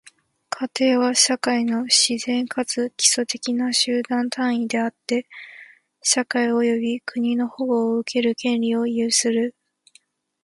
[0.49, 5.27] 家庭は、社会の自然かつ基礎的な集団単位であって、
[6.01, 9.53] 社会及び国の保護を受ける権利を有する。